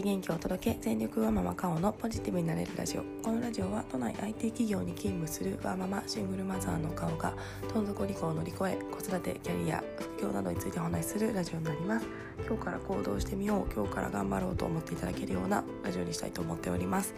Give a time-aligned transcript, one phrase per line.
[0.00, 3.02] ち元気を届け全力ワーママカオのポジティブになれるラジオ。
[3.24, 7.34] このラジオは都内 IT 企業に勤務するワーママシングルマザーのカオが
[7.74, 12.06] どん底離婚を乗り越え子育てキャリア副業などについてお話しするラジオになります。
[12.46, 17.14] 今日から行動してみよう今日から頑張ろうと思っていただけるようなラジオにしたいと思っております。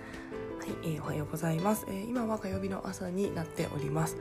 [0.61, 4.17] はい、えー、おはようございます、えー、今は火曜日の朝になっております。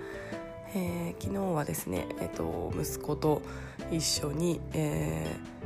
[0.76, 3.42] えー、昨日はですね、えーと、息子と
[3.90, 5.59] 一緒に、えー、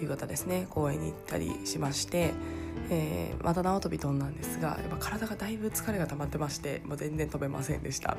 [0.00, 2.32] 夕方ですね公園に行ったりしまして、
[2.90, 8.16] えー、また縄跳び飛んだんですがやっぱ体がだいぶ疲れが溜まってましてもう全然飛べませんでした、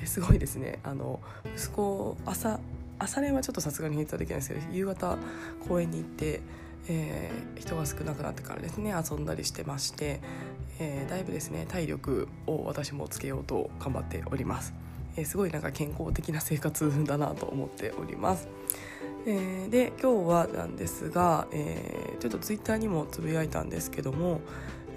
[0.00, 1.20] えー、すごいですねあの
[1.56, 2.60] 息子朝
[2.98, 5.18] 朝練はちょっとさすがに返答できないんですけど夕方
[5.68, 6.40] 公園に行って、
[6.88, 10.20] えー、人が少なくなってからですね遊んだりしてまして、
[10.78, 14.74] えー、だいぶですね体力を私もつけようと頑張っております。
[15.16, 18.48] えー、すごいなんか健康的な生活だなと思っております。
[19.26, 24.40] えー、で今日はなんですが、えー、ちょっとツイッターにもつぶやいたんですけども、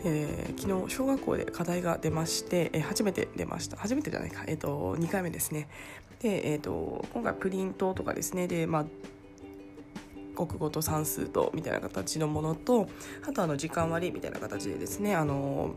[0.03, 3.77] えー、昨日小学校で課題が出まして、えー、初めて出ました。
[3.77, 5.69] 初めてじゃないか、えーと、2回目ですね。
[6.19, 8.47] で、えーと、今回プリントとかですね。
[8.47, 8.85] で、まあ、
[10.35, 12.87] 国語と算数とみたいな形のものと
[13.27, 15.73] あとあの時間割みたいな形でですねあの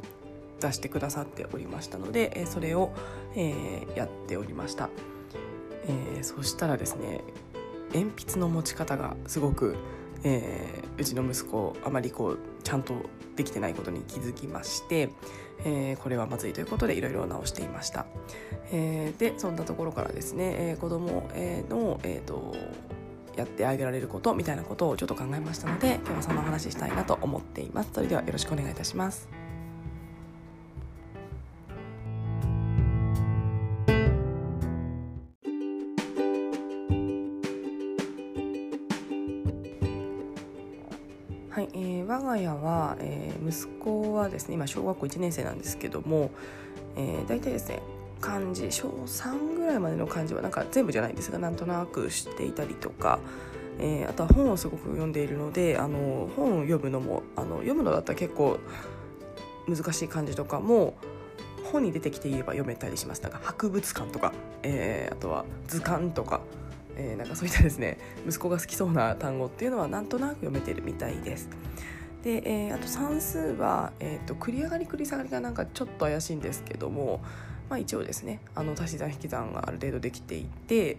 [0.61, 2.93] 出してくださっておりましたので、えそれを、
[3.35, 4.91] えやっておりました、
[5.89, 7.23] えそしたらですね
[7.93, 9.77] 鉛筆の持ち方がすごく、
[10.23, 12.95] えー、うちの息子あまりこうちゃんと
[13.37, 15.11] できてないことに気づきまして、
[15.65, 18.07] えー、これはまずいということでいろいろ直していました、
[18.73, 21.29] えー、でそんなところからですね、えー、子供
[21.69, 22.55] の、えーと、
[23.37, 27.91] やってあげられることみたいなことをちょっと考えましたので今日はその話したいなと思っています。
[27.93, 29.40] それではよろしくお願いいたします。
[41.51, 46.31] はい、えー、我が家は、えー、息子はですね今小学校1年生なんですけども、
[46.97, 47.83] えー、大体ですね
[48.21, 53.19] 漢字小3ぐらいまでの漢字はなんか全部じゃないんですがなんとなく知っていたりとか、
[53.81, 58.61] えー、あとは本をすごく読んでいるのであの本を読むのもあの読むのだったら結構
[59.67, 60.95] 難しい漢字とかも
[61.73, 64.33] 本に出てきて言えば読めたりしますなんか博物館とか、
[64.63, 66.43] えー、あとは図鑑とか
[66.97, 71.49] えー、なんかそういったですね息子が好きそうな単語っていうのはなんとなく読めてるみたいです。
[72.23, 77.21] で、えー、あと算数は、えーと、繰り上がり繰り下がりがなんかちょっと怪しいんですけども、
[77.71, 80.99] まあ、一応ですねあの足し算引き算がある程度できていて、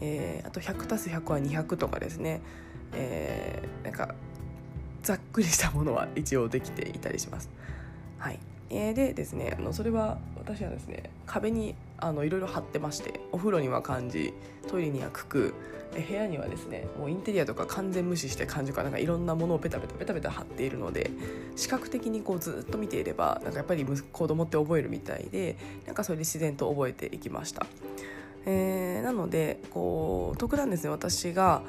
[0.00, 2.42] えー、あと 100+100 は200とかですね、
[2.92, 4.14] えー、なんか
[5.02, 7.48] ざっくりしたものは一応できていたりします。
[8.18, 8.38] はい
[8.70, 14.32] えー、でですねあのそれは私はですね壁にあのいろいろ貼ってましてお風呂には漢字
[14.68, 15.54] トイレには九九
[15.94, 21.10] 部屋にはですねもうインテリアとか完全無視して漢字かなんかいろんなものをペタペタペタペタ貼っているので
[21.56, 27.66] 視覚的にこうずっと見ていればなんかやっぱり子供って覚えるみたいでなんかそれで自然と覚えていきました。
[28.46, 31.62] えー、なのでこう特段ですね私が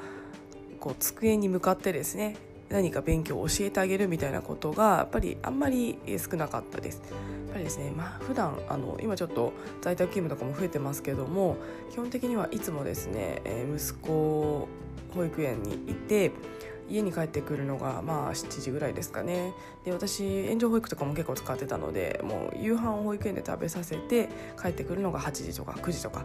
[0.78, 2.36] こう机に向かってですね
[2.70, 7.02] 何か勉強を教えてあげるみたいなことがやっぱりあんまり少なかったです。
[7.10, 7.16] や
[7.50, 11.56] っぱりですね、まあ普段あの今ちょっと在宅勤務とかも増えてますけども
[11.90, 14.68] 基本的にはいつもですね、え、息子
[15.14, 16.30] 保育園にいて
[16.88, 19.52] 家に帰ってくるのがまあ7時ぐらいですかね
[19.84, 24.28] で私援助保育とかも結構使ってたのでもう夕飯を保育園で食べさせて
[24.60, 26.24] 帰ってくるのが8時とか9時とか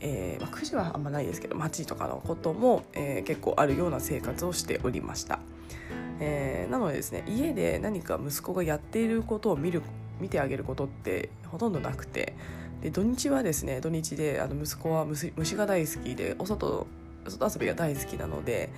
[0.00, 5.40] えーまあ、9時はあんまないですけど8時とかのことも、えー、結構あるような生活をしておりました。
[6.20, 9.82] えー、なのでですね家で何か息子がやっていることを見る
[10.20, 12.34] 見てあげることってほとんどなくて
[12.82, 16.86] で土日はですね土日であの息子は虫が大好きでお外
[17.26, 18.70] 外遊びが大好きなので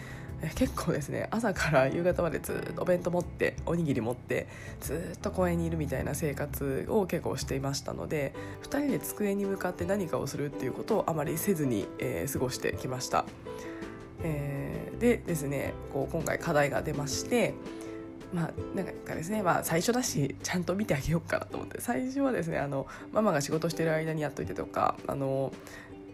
[0.54, 4.48] 結構ですね朝から夕方までずっとお弁当持っておにぎり持って
[4.80, 13.26] ずっと公園にいるみたいな生活を結構していましたので2人で机に向かって何かをするっていうことをあまりせずに、えー、過ごしてきました。
[14.22, 14.59] えー、
[15.00, 17.54] でですねこう今回課題が出まして
[18.32, 21.80] まあ、なんかですね、まあ、最初だしちゃんと見てあげようかなと思って。
[21.80, 25.52] 最初はですねあのママが仕事してる間にやっといてとかあの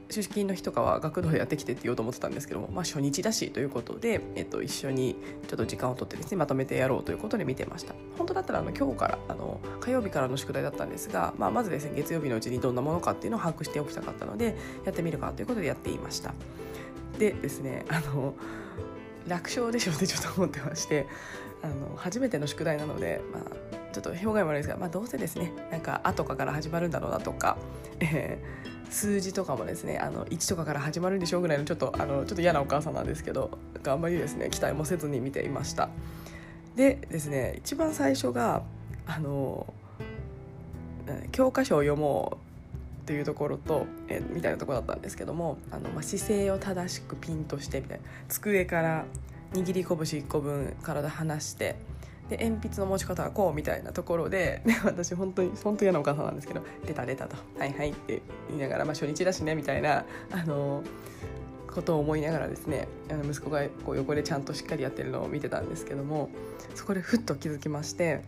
[0.08, 5.16] 出勤の日とかは学童でやってきてって言おうと思ってたんですけども、まあ、初日だしということで、えっと、一緒に
[5.48, 7.94] ちょっと時間を取ってですねまとめてやろうということで見てました。
[8.16, 16.32] 本当だったらあの今日からあの火曜日からの宿題だったんですが、まあ、まずですね月曜日のうちにどんなものかっていうのを把握しておきたかったのでやってみるかということでやっていました。
[17.18, 18.34] でですねあの
[19.26, 21.06] 楽勝でしょってちょっと思ってまして
[21.62, 23.42] あの初めての宿題なので、まあ、
[23.92, 27.56] ちょっと表現も悪いですが、まあ、どうせですねなんか「あ」とかから始まるんだろうなとか、
[28.00, 35.88] えー、数字とかもですねあの1とかから始まるんでしょうぐらいのちょっとあのちょっと嫌なお母さんなんですけどあんまりですね期待もせずに見ていました。
[36.76, 38.62] でですね一番最初が
[39.06, 39.72] あの
[41.32, 42.45] 教科書を読もう
[43.06, 49.04] というところと、えみたいなところだったんですけどもあの、まあ、姿勢を正しくピンとしてみたいな机から
[49.52, 51.76] 握り拳1個分体離して
[52.28, 60.82] で鉛筆の持ち方はこうみたいなところでで私本当に本当嫌なお母さんなんですけど「出た出た」と「はいはい」って言いながら、まあ、初日だしねみたいなあの
[61.72, 66.30] ことを思いながらですねあの息子がこう横でちゃんとしっかりやってるのを見てたんですけども
[66.74, 68.22] そこでふっと気づきまして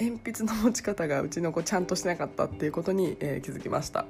[0.00, 4.06] 鉛筆の持ち方がうちの子ちゃんとしてなかったっていうことに、えー、気づきました。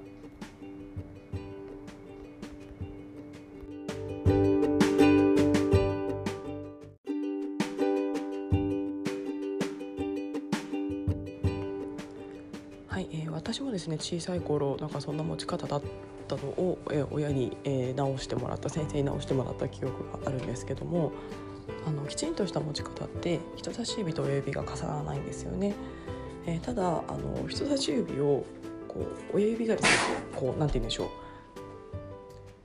[12.87, 15.83] はい、えー、私もですね小さい頃なんかそんな持ち方だっ
[16.29, 21.11] たのを、えー、親に、えー、直してもらった先生に直してもらった記憶があるんですけども
[21.91, 25.75] あのきちんとした持ち方って人差し指と親指が重ならないんですよね。
[26.47, 28.45] えー、ただあの人差し指を
[28.89, 29.01] こ
[29.33, 31.11] う親指がですねこうなんて言うんでしょ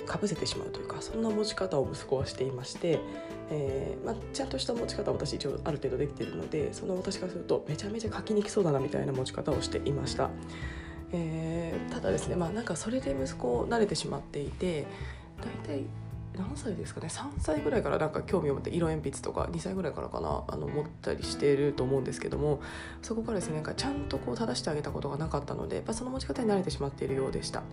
[0.02, 3.00] うかぶせてしまうというかそんな持ち方を息子はしていまして、
[3.50, 10.30] えーまあ、ちゃんとした持ち方は私一応ある程度できているのでその私からするとめちゃめちゃ書きにくそうだなみたいな持ち方をしていました。
[11.12, 14.86] えー、ただですねまあなんかそれで息子慣れてしまっていて
[15.40, 15.86] 大体
[16.38, 20.44] 何歳ですかね？3歳ぐらいからなんか興味を持って色鉛筆とか2歳ぐらいからかな？
[20.48, 22.62] あの持ったりしていると思うんですけども
[23.02, 27.64] そこからですねなんかちゃんとこう正してあげたことがなかったのでやっぱその持ち方に慣れてしまっているようでした。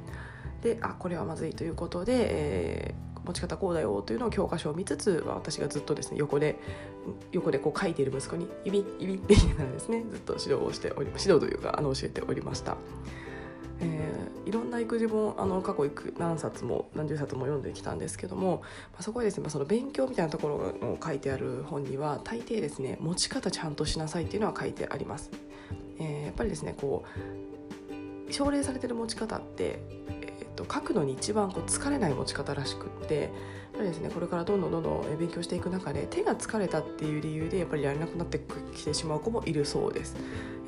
[0.62, 6.56] であこれはまずいということで、えー、持ち方こうだよというのを教科書を見つつ私がずっとですね横で
[7.32, 12.76] 横でこう書いている息子に「指指」って言いながらですねずっと指導をしており指導というかあの教えておりました。
[13.82, 18.62] えー、いろんな育児本あの過去何冊も何十冊も読んできたんですけども、
[18.93, 25.31] まあ、そこはですね、まあ、その勉強みたいなところを書いてある本には大抵ですね持ち方ちゃんとしなさいっていうのは書いてあります。
[25.99, 27.05] えー、やっぱりですねこ
[28.29, 29.81] う奨励されてる持ち方って、
[30.64, 33.31] と、書くのに一番こう疲れない持ち方らしくって
[33.73, 38.41] ぱりですねこれからどんどんどんどん勉強していく中で手が疲れたっていう理由でやっぱりやれなくなって
[38.75, 40.17] きてしまう子もいるそうです。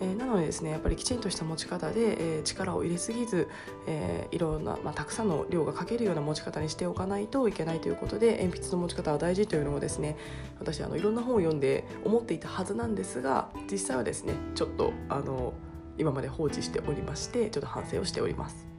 [0.00, 3.48] えー、なのでですねやっぱりきちんとした持ち方で、えー、力を入れすぎず、
[3.86, 10.16] えー、いろんな、まあ、たくさんの量が書けるような持ち方にしておかないといけないということで鉛筆の持ち方は大事というのをですね
[10.58, 15.52] 私あのいろんな本を読んで思っていたはずなんですが実際はですねちょっとあの
[15.96, 18.73] 今まで放置しておりましてちょっと反省をしております。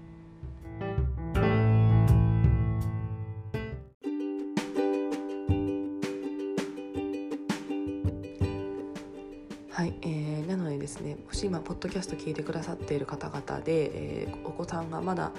[11.35, 15.31] し今ポッドキャスト聞いてくださっている方々で、えー、お子さんがまだ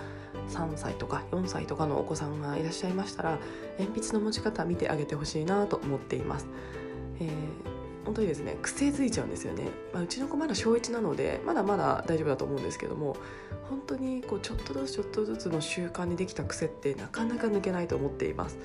[0.51, 3.39] 3歳とか4歳とかのお子さんがいらっしゃいましたら
[3.79, 6.47] 鉛筆の持ち方見てあげてほしいなと思っています。
[7.21, 7.31] えー
[8.07, 13.17] 本当にですね癖づいちゃうんですよね、まあ、うちの子まだ小1なのでまだまだ大丈夫だと思うんですけども
[13.69, 18.59] 本当にこうちょっとずつちょっとずつの習慣にできた癖ってなかなか抜けないと思っています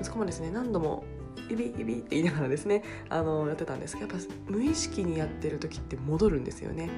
[0.00, 1.04] 息子もですね何度も
[1.50, 6.90] イビイビって言いながらですねあのやってたんですけどやっぱ無意識にやってる時って戻るんですよね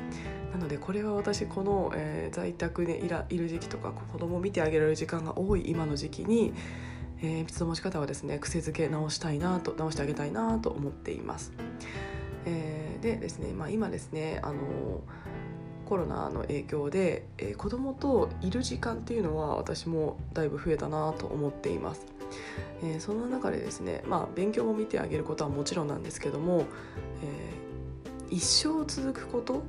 [0.52, 6.52] なのでこれは私この、えー、在宅でいらいる時期とか子供を見てあげられる時間が多い今の時期に
[7.22, 11.52] えー、鉛筆の持ち方はですね癖づけ直したいなと直してあげたいなと思っています。
[12.46, 15.02] えー、でですね、まあ、今ですねあの
[15.84, 22.06] コロナの影響で、えー、子供といる時間っていうのは私もだいぶ増えたなと思っています。
[22.82, 26.64] えー、その中でですね、まあ、勉強も見てあげることはもちろんなんですけども、
[27.22, 29.62] えー、一生続くこと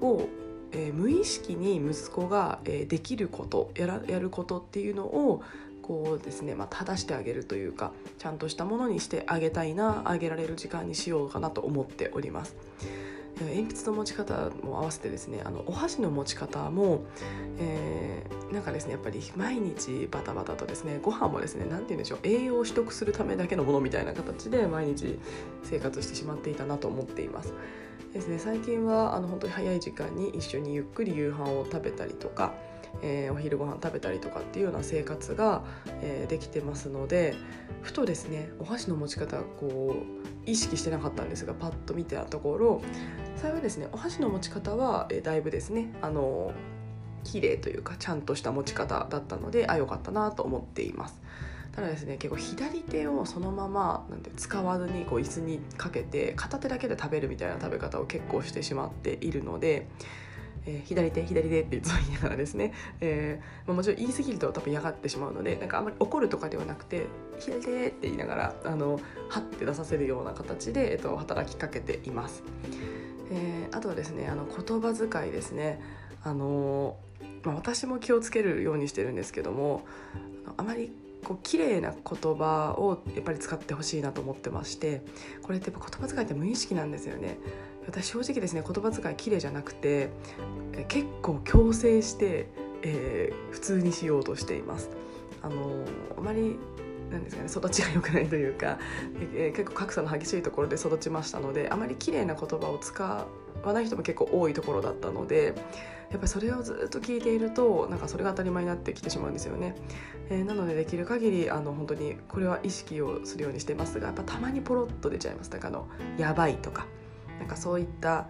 [0.00, 0.28] を、
[0.72, 5.42] えー、無意識に息子が、えー、できることやらやることっていうのを
[5.82, 12.56] こうですね、まあ、正してあげるというかちゃんとしたものにしてあげたいなあげられる時間にしようかなと思っております。
[13.40, 17.04] 鉛筆の持ち方も合わせてですねあのお箸の持ち方も、
[17.58, 25.18] えー、なんかですねやっぱり毎日バタバタとですねご飯もですね何て言うんでしょう栄養を取得するためだけのものみたいな形で毎日
[25.64, 27.52] 生活してしまっていたなと思っています。
[28.12, 32.54] ですね最近はあの本当に早い時間に一緒にゆっくり夕飯を食べたりとか
[33.02, 35.64] えー、お昼ご飯食べたりとかっていうような生活が、
[36.02, 37.34] えー、できてますので
[37.82, 42.82] ふとですねお箸の持ち方こう意識してなかったんですがパッと見てたところ
[43.36, 46.52] 幸いですねお箸の持ち方は、えー、だいぶですねあの
[47.24, 51.20] 綺麗というかちゃんとした持ち方だったのであ良かったなと思っています。
[51.76, 59.86] ただですね結構左手をそのままなんて使わずにこう椅子にかけて片手だけで食べるみたいな食べ方を結構してしまっているので
[60.66, 67.06] えー、左手左手っていつも言いながらですね、えーまあ、もちろん言い過ぎると多分嫌がってしまうのでなんかあんまり怒るとかではなくて
[67.38, 72.42] 左で」って言いながらあのはって出させるような形で、えっと、働きかけています。
[73.30, 75.80] えー、あとはですねあの言葉遣いですね
[76.22, 76.96] あの、
[77.42, 79.84] まあ、私も気をつけるようにしてるんですけども
[80.56, 80.92] あまり
[81.24, 85.02] こう綺麗な言葉をやっぱり使ってほしいなと思ってまして
[85.42, 87.38] これってやっぱ言葉遣いって無意識なんですよね
[87.86, 90.10] 私正直ですね言葉遣い綺麗じゃなくて
[90.88, 92.48] 結構強制して、
[92.82, 94.90] えー、普通にしようとしています。
[95.42, 95.84] あの
[96.16, 96.58] あまり
[97.10, 98.78] なんですかね育ちが良くないというか、
[99.34, 103.26] えー、結構格差の激しいところで育ちましたのであまり綺麗な言葉を使
[103.62, 105.54] わない人も結構多いところだったので
[106.10, 109.74] やっぱりそれをずっと聞いているとなんかそれが当たり前になってきてしまうんですよね。
[110.30, 115.50] えー、なのでできる限りあの本当にこれは意識をするようにしてますがやっぱたまにポロッと出ちゃいます。
[115.50, 115.88] だからあの
[116.18, 116.86] 「やばい」とか。
[117.38, 118.28] なんかそういった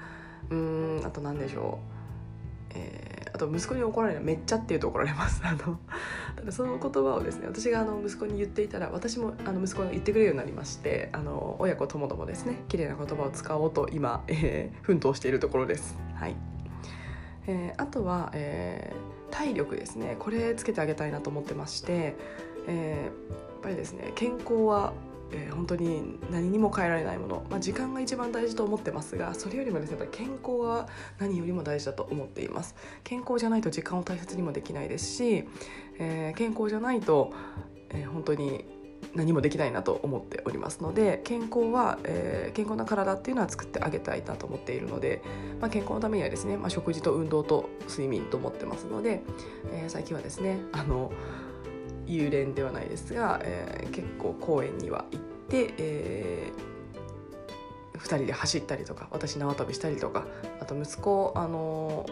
[0.51, 1.79] うんあと何でしょ
[2.71, 5.43] う、えー、あと息子に怒られるめっちゃって言うと怒られます。
[5.45, 5.79] あの
[6.37, 15.97] ただその言葉をですね私があの息子に言っていたら私もあの息子が言ってくれるようになりましてあの親子ともどもですね綺麗な言葉を使おうと今、えー、奮闘しているところです。
[16.15, 16.37] はい。
[17.49, 20.17] えー、あとは、えー、体力ですね。
[20.19, 22.17] これつけてあげたいなと思ってまして、
[22.67, 24.93] えー、やっぱりですね健康は
[25.33, 32.75] えー、本当に何にも変えられないもの、まあ、時間が一番大事と思ってますがそれよりもですねやっぱり健康は何よりも大事だと思っています。
[33.05, 35.49] 健康じゃないと時間を大切にもできないですし、
[35.99, 37.33] えー、健康じゃないと、
[37.91, 38.65] えー、本当に
[39.15, 45.23] 何もできないなと思っておりますので健康は、えー、健康な体っていうのは作ってあげたいなと思っているので、
[45.61, 49.23] まあ、健康のためにはですね、まあ、食事と運動と睡眠と思ってますので、
[49.73, 51.13] えー、最近はですねあの
[52.07, 60.27] 幽霊ではないですが、えー、結構公園には行って、えー、2人で走ったりとか私縄跳びしたりとか
[60.61, 62.07] あと息子あの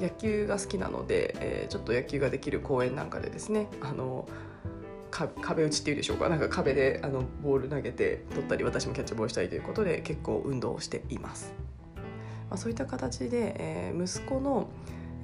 [0.00, 4.26] 野球が好きなので、え、ちょっと野球ができる公園なんかでですねあの
[5.10, 11.52] 壁打ちっていうでしょうかなんか壁であのボール投げて取ったり私もキャッチボールしたりということで結構運動をしています。
[12.48, 14.70] まあ、そういった形で、え、息子の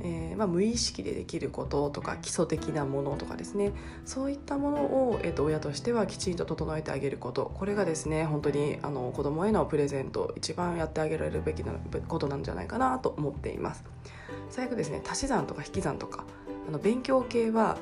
[0.03, 3.73] えーまあ、無意識でできることとか基礎的なものとかですね。
[4.05, 7.51] そういったものを、えーと、親としてはきちんと整えてあげること。
[7.55, 11.73] これがですね本当にあの子供へのプレゼント一番やってあげられるべきな
[12.09, 13.85] ことなんじゃないかなと思っています。
[14.51, 16.25] 最悪ですね足し算とか引き算とか。
[16.69, 17.79] あの勉強系は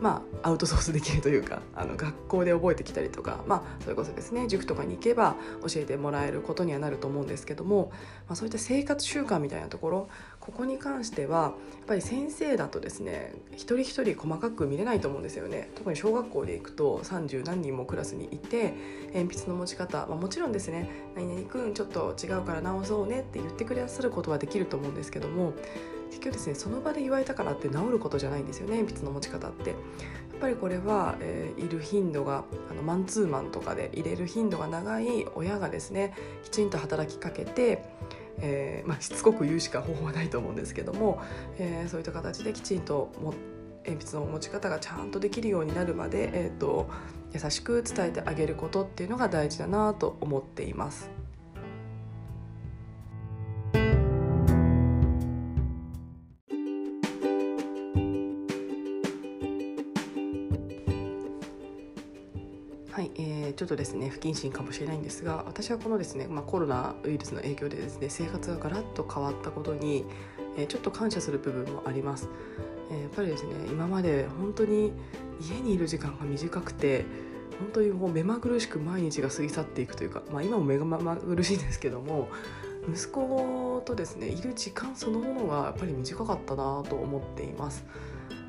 [0.00, 7.92] まあ、アウトソースできるというかあの学校で覚えてきたりとか、まあ、それこそですね塾とかに行けば教えてもらえることにはなると思うんですけども、
[8.26, 10.08] まあ、そういった生活習慣みたいなところ。
[10.42, 11.52] ここに関してはやっ
[11.86, 18.74] ぱり先生だとですね一人一人細かく見れないと思うんですよね特に小学校で行くと30何人もクラスにいて
[19.14, 25.52] 鉛筆の持ち方、まあ、もちろんですね「何々君ちょっと違うから直そうね」って言ってくださることはできると思うんですけども
[26.10, 29.70] 結局ですねその場で言われたからって治ることじゃないんですよね鉛筆の持ち方って。
[29.70, 29.76] や
[30.38, 37.84] っぱりこれは、えー、いる頻度があのマンツーマンとかで入れる頻度が長い親がですねきちんと働きかけて、
[38.40, 41.20] えーまあ、しつこく言うしか方法はないと思うんですけども、
[41.58, 43.34] えー、そういった形できちんとも
[43.84, 46.88] 鉛筆の持ち方がちゃんとできるようになるまで、えーと
[47.32, 51.21] 優しく伝えてあげることっていうのが大事だなと思っています。
[63.62, 70.04] ちょっとですね不謹慎かもしれないんですが私はこのですね、まあ、コロナウイルスの影響でですね生活がガラッと変わったことに、
[70.56, 72.28] えー、ちょっと感謝する部分もあります、
[72.90, 74.92] えー、やっぱりですね今まで本当に
[75.40, 77.04] 家にいる時間が短くて
[77.60, 82.30] 本当にもう目まぐるしく毎日が過ぎ去っていくというか、まあ、今も目まぐるしいんですけども
[82.92, 87.84] 息子とですねいる時間そのものがやっぱり短かったなと思っています。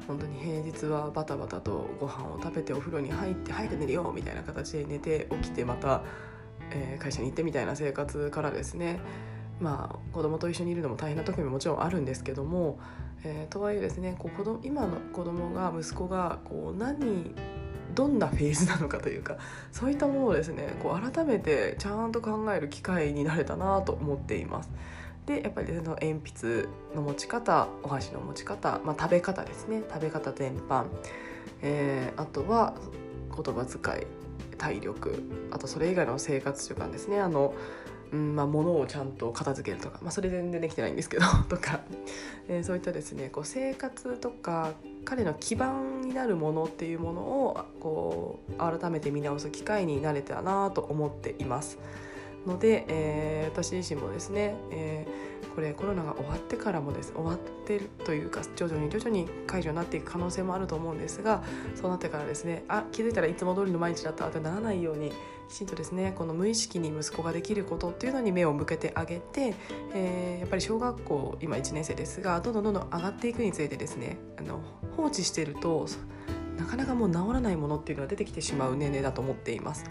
[0.08, 6.02] 本当に平日はバタバタとご飯を食べてお風呂に入って早く寝るよみたいな形で寝て起きてまた、
[6.72, 9.00] えー、会社に行ってみたいな生活からですね
[9.60, 12.80] まあ子供と一緒にいるのも大変な時ももちろんあるんですけども、
[13.24, 17.34] えー、とはいえですねこう子供今の子供が息子がこう何
[17.94, 19.38] どんなフェーズなのかというか
[19.72, 24.70] そういったものをですねこう改めてちゃんと考える機会になれたなと思っています。
[25.26, 29.84] でやっぱりその鉛筆の持ち方お箸の持ち方、まあ、食べ方ですね。
[29.90, 30.86] 食べ方全般、
[31.62, 32.74] えー、あとは
[33.30, 34.06] 言葉遣い
[34.58, 35.24] 体力。
[35.52, 37.20] あとそれ以外の生活習慣ですね。
[37.20, 37.54] あの、
[38.12, 41.80] うんまあ、物をちゃんと片付けるとか、まあ、それ全然できてないんですけど とか、
[42.48, 44.72] えー、そういったですねこう生活とか
[45.04, 51.80] 彼の基盤になるものっていうものをこう改めて見直す機会になれたらなと思っています。
[52.46, 61.44] ので、えー、私自身もですね、えー、これコロナが終わってからもです終わってるというか徐々に徐々に解除になっていく可能性もあると思うんですが
[61.76, 65.12] そうなってからですねあ気づいたらいつも通りの毎日だったってならないように
[65.50, 69.56] きちんとですねこの無意識に息子ができることっていうのに目を向けてあげて、
[69.94, 74.62] えー、やっぱり小学校今1年生ですがどんどんどんどん上がっていくにつれてですねあの
[74.98, 75.88] 放置してると
[76.58, 79.86] なかなかもう治らないものっていうのが出てきてしまう年齢だと思っています。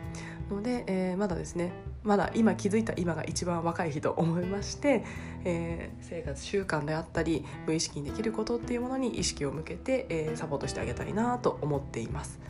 [0.52, 1.72] ので、えー、まだですね
[2.04, 5.04] まだ今気づいた今が一番若い日と思いまして、
[5.44, 12.40] えー、生活習慣であったり無意識にできることっていうものに意識を向けて、えー、サポートしてあげたいなと思っています。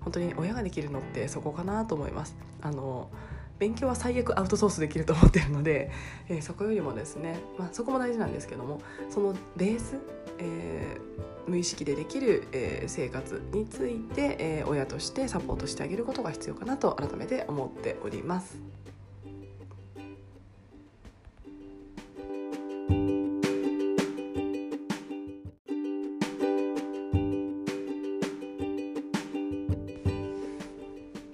[0.00, 2.36] 本当に親ができるのってそこかなと思います。
[2.60, 3.08] あの
[3.58, 5.92] 勉強は最悪アウトソースできると思ってるので、
[6.28, 9.98] えー、そこよりもですね、まあ、そこも大事なんですけどもそのベース、
[10.38, 18.82] えー、無意識でできる、えー、生活について、え親としてサポートしてあげることが必要かなと改めて思っております。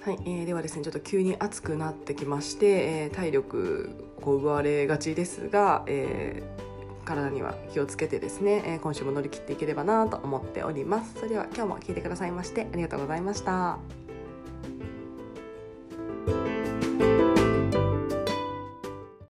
[0.08, 3.90] はい、えー、ではですねちょっと急に暑くなってきまして、えー、体力
[4.22, 6.67] を奪われがちですが、えー、
[7.08, 11.14] 体には気をつけてですね、えー、今週も乗り切っていければなと思っております。
[11.14, 13.97] それでは今日も聞いてくださいましてありがとうございました。